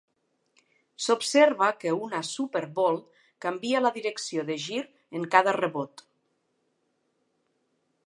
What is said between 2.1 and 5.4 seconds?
Super Ball canvia la direcció de gir en